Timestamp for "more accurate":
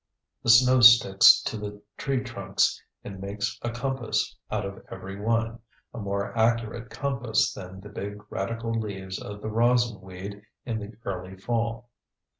5.99-6.89